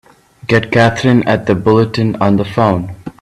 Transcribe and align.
Get 0.47 0.71
Katherine 0.71 1.21
at 1.27 1.45
the 1.45 1.53
Bulletin 1.53 2.15
on 2.15 2.37
the 2.37 2.43
phone! 2.43 2.95